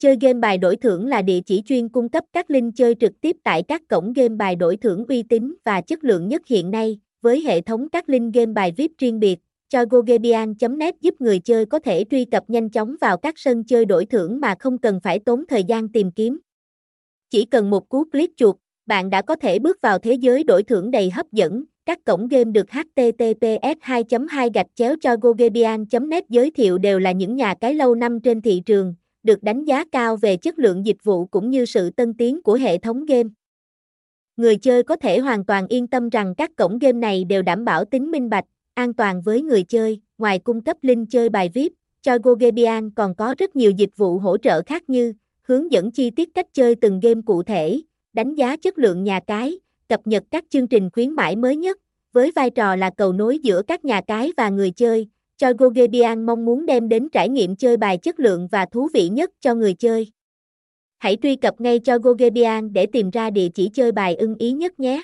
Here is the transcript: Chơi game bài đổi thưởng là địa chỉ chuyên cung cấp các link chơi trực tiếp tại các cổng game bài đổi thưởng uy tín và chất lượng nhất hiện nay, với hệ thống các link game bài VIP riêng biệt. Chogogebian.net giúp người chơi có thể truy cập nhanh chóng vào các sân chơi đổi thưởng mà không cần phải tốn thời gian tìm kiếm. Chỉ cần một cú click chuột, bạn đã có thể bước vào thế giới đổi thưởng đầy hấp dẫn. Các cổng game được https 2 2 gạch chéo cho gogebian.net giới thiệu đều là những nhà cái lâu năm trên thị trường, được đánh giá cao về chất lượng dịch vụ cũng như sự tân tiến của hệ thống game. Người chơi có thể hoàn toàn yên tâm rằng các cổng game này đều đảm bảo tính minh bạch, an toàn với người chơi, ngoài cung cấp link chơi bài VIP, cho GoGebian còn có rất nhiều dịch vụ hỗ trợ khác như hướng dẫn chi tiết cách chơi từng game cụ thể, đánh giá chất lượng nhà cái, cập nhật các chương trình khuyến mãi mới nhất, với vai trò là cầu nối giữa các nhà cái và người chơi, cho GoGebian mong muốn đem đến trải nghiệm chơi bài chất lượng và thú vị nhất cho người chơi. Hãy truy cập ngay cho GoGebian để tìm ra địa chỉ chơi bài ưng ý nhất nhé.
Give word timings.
Chơi 0.00 0.16
game 0.20 0.38
bài 0.40 0.58
đổi 0.58 0.76
thưởng 0.76 1.06
là 1.06 1.22
địa 1.22 1.40
chỉ 1.46 1.62
chuyên 1.66 1.88
cung 1.88 2.08
cấp 2.08 2.24
các 2.32 2.50
link 2.50 2.76
chơi 2.76 2.94
trực 2.94 3.20
tiếp 3.20 3.36
tại 3.44 3.62
các 3.62 3.82
cổng 3.88 4.12
game 4.12 4.28
bài 4.28 4.56
đổi 4.56 4.76
thưởng 4.76 5.04
uy 5.08 5.22
tín 5.22 5.54
và 5.64 5.80
chất 5.80 6.04
lượng 6.04 6.28
nhất 6.28 6.42
hiện 6.46 6.70
nay, 6.70 6.98
với 7.22 7.40
hệ 7.40 7.60
thống 7.60 7.88
các 7.88 8.08
link 8.08 8.34
game 8.34 8.52
bài 8.52 8.72
VIP 8.76 8.90
riêng 8.98 9.20
biệt. 9.20 9.38
Chogogebian.net 9.68 10.94
giúp 11.00 11.14
người 11.18 11.38
chơi 11.38 11.66
có 11.66 11.78
thể 11.78 12.04
truy 12.10 12.24
cập 12.24 12.50
nhanh 12.50 12.70
chóng 12.70 12.96
vào 13.00 13.16
các 13.16 13.34
sân 13.38 13.64
chơi 13.64 13.84
đổi 13.84 14.06
thưởng 14.06 14.40
mà 14.40 14.54
không 14.58 14.78
cần 14.78 15.00
phải 15.02 15.18
tốn 15.18 15.44
thời 15.48 15.64
gian 15.64 15.88
tìm 15.88 16.10
kiếm. 16.10 16.38
Chỉ 17.30 17.44
cần 17.44 17.70
một 17.70 17.88
cú 17.88 18.04
click 18.04 18.36
chuột, 18.36 18.56
bạn 18.86 19.10
đã 19.10 19.22
có 19.22 19.36
thể 19.36 19.58
bước 19.58 19.80
vào 19.80 19.98
thế 19.98 20.14
giới 20.14 20.44
đổi 20.44 20.62
thưởng 20.62 20.90
đầy 20.90 21.10
hấp 21.10 21.32
dẫn. 21.32 21.64
Các 21.86 22.04
cổng 22.04 22.28
game 22.28 22.50
được 22.50 22.66
https 22.70 23.78
2 23.80 24.04
2 24.28 24.50
gạch 24.54 24.66
chéo 24.74 24.94
cho 25.00 25.16
gogebian.net 25.20 26.24
giới 26.28 26.50
thiệu 26.50 26.78
đều 26.78 26.98
là 26.98 27.12
những 27.12 27.36
nhà 27.36 27.54
cái 27.60 27.74
lâu 27.74 27.94
năm 27.94 28.20
trên 28.20 28.42
thị 28.42 28.62
trường, 28.66 28.94
được 29.22 29.42
đánh 29.42 29.64
giá 29.64 29.84
cao 29.92 30.16
về 30.16 30.36
chất 30.36 30.58
lượng 30.58 30.86
dịch 30.86 31.04
vụ 31.04 31.26
cũng 31.26 31.50
như 31.50 31.64
sự 31.64 31.90
tân 31.90 32.14
tiến 32.14 32.42
của 32.42 32.54
hệ 32.54 32.78
thống 32.78 33.06
game. 33.06 33.28
Người 34.36 34.56
chơi 34.56 34.82
có 34.82 34.96
thể 34.96 35.18
hoàn 35.18 35.44
toàn 35.44 35.66
yên 35.68 35.86
tâm 35.86 36.08
rằng 36.08 36.34
các 36.34 36.50
cổng 36.56 36.78
game 36.78 36.98
này 36.98 37.24
đều 37.24 37.42
đảm 37.42 37.64
bảo 37.64 37.84
tính 37.84 38.10
minh 38.10 38.30
bạch, 38.30 38.44
an 38.74 38.94
toàn 38.94 39.22
với 39.22 39.42
người 39.42 39.62
chơi, 39.62 40.00
ngoài 40.18 40.38
cung 40.38 40.60
cấp 40.60 40.76
link 40.82 41.10
chơi 41.10 41.28
bài 41.28 41.50
VIP, 41.54 41.72
cho 42.02 42.18
GoGebian 42.22 42.90
còn 42.90 43.14
có 43.14 43.34
rất 43.38 43.56
nhiều 43.56 43.70
dịch 43.70 43.96
vụ 43.96 44.18
hỗ 44.18 44.36
trợ 44.36 44.62
khác 44.62 44.90
như 44.90 45.12
hướng 45.42 45.72
dẫn 45.72 45.90
chi 45.90 46.10
tiết 46.10 46.34
cách 46.34 46.46
chơi 46.52 46.74
từng 46.74 47.00
game 47.00 47.20
cụ 47.26 47.42
thể, 47.42 47.80
đánh 48.12 48.34
giá 48.34 48.56
chất 48.56 48.78
lượng 48.78 49.04
nhà 49.04 49.20
cái, 49.26 49.58
cập 49.88 50.06
nhật 50.06 50.24
các 50.30 50.44
chương 50.50 50.66
trình 50.66 50.90
khuyến 50.92 51.10
mãi 51.10 51.36
mới 51.36 51.56
nhất, 51.56 51.78
với 52.12 52.32
vai 52.36 52.50
trò 52.50 52.76
là 52.76 52.90
cầu 52.90 53.12
nối 53.12 53.38
giữa 53.38 53.62
các 53.62 53.84
nhà 53.84 54.00
cái 54.00 54.32
và 54.36 54.48
người 54.48 54.70
chơi, 54.70 55.08
cho 55.40 55.52
GoGebian 55.58 56.26
mong 56.26 56.44
muốn 56.44 56.66
đem 56.66 56.88
đến 56.88 57.08
trải 57.12 57.28
nghiệm 57.28 57.56
chơi 57.56 57.76
bài 57.76 57.98
chất 57.98 58.20
lượng 58.20 58.48
và 58.52 58.66
thú 58.72 58.88
vị 58.94 59.08
nhất 59.08 59.30
cho 59.40 59.54
người 59.54 59.74
chơi. 59.74 60.12
Hãy 60.98 61.16
truy 61.22 61.36
cập 61.36 61.60
ngay 61.60 61.78
cho 61.78 61.98
GoGebian 61.98 62.72
để 62.72 62.86
tìm 62.86 63.10
ra 63.10 63.30
địa 63.30 63.48
chỉ 63.54 63.70
chơi 63.74 63.92
bài 63.92 64.16
ưng 64.16 64.34
ý 64.34 64.52
nhất 64.52 64.80
nhé. 64.80 65.02